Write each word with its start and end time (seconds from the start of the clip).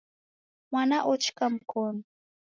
Mwana 0.71 0.97
ochika 1.11 1.45
mkonu. 1.53 2.03